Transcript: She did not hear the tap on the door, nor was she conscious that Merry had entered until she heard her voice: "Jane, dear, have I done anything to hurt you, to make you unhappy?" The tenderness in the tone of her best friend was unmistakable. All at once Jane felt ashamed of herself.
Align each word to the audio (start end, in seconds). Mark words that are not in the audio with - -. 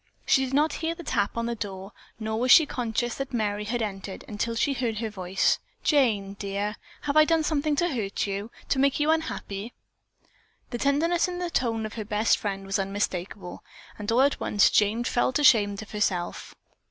She 0.25 0.43
did 0.43 0.53
not 0.55 0.73
hear 0.81 0.95
the 0.95 1.03
tap 1.03 1.37
on 1.37 1.45
the 1.45 1.53
door, 1.53 1.91
nor 2.19 2.39
was 2.39 2.49
she 2.49 2.65
conscious 2.65 3.13
that 3.19 3.35
Merry 3.35 3.65
had 3.65 3.83
entered 3.83 4.25
until 4.27 4.55
she 4.55 4.73
heard 4.73 4.97
her 4.97 5.11
voice: 5.11 5.59
"Jane, 5.83 6.33
dear, 6.39 6.75
have 7.01 7.15
I 7.15 7.23
done 7.23 7.43
anything 7.47 7.75
to 7.75 7.89
hurt 7.89 8.25
you, 8.25 8.49
to 8.69 8.79
make 8.79 8.99
you 8.99 9.11
unhappy?" 9.11 9.73
The 10.71 10.79
tenderness 10.79 11.27
in 11.27 11.37
the 11.37 11.51
tone 11.51 11.85
of 11.85 11.93
her 11.93 12.03
best 12.03 12.39
friend 12.39 12.65
was 12.65 12.79
unmistakable. 12.79 13.63
All 14.09 14.21
at 14.21 14.39
once 14.39 14.71
Jane 14.71 15.03
felt 15.03 15.37
ashamed 15.37 15.83
of 15.83 15.91
herself. 15.91 16.55